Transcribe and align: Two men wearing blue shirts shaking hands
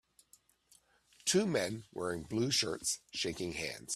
Two 1.25 1.45
men 1.45 1.83
wearing 1.93 2.23
blue 2.23 2.49
shirts 2.49 2.97
shaking 3.13 3.51
hands 3.51 3.89